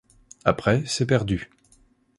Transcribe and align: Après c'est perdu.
Après 0.45 0.81
c'est 0.87 1.05
perdu. 1.05 1.51